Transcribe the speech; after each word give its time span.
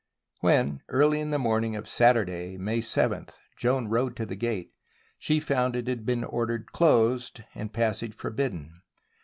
When 0.39 0.81
early 0.89 1.19
in 1.19 1.29
the 1.29 1.37
morning 1.37 1.75
of 1.75 1.87
Saturday, 1.87 2.57
May 2.57 2.79
7th, 2.79 3.33
Joan 3.55 3.87
rode 3.87 4.15
to 4.15 4.25
the 4.25 4.35
gate, 4.35 4.73
she 5.19 5.39
found 5.39 5.75
it 5.75 5.87
had 5.87 6.07
been 6.07 6.23
ordered 6.23 6.71
closed, 6.71 7.43
and 7.53 7.71
passage 7.71 8.15
forbidden. 8.15 8.81